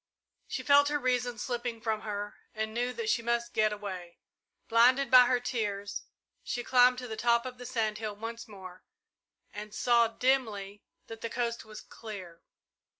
She 0.47 0.63
felt 0.63 0.87
her 0.87 0.97
reason 0.97 1.37
slipping 1.37 1.79
from 1.79 2.01
her 2.01 2.35
and 2.55 2.73
knew 2.73 2.91
that 2.91 3.07
she 3.07 3.21
must 3.21 3.53
get 3.53 3.71
away. 3.71 4.17
Blinded 4.67 5.11
by 5.11 5.25
her 5.27 5.39
tears, 5.39 6.01
she 6.43 6.63
climbed 6.63 6.97
to 6.97 7.07
the 7.07 7.15
top 7.15 7.45
of 7.45 7.59
the 7.59 7.67
sand 7.67 7.99
hill 7.99 8.15
once 8.15 8.47
more, 8.47 8.83
and 9.53 9.75
saw, 9.75 10.07
dimly, 10.07 10.81
that 11.05 11.21
the 11.21 11.29
coast 11.29 11.65
was 11.65 11.81
clear. 11.81 12.41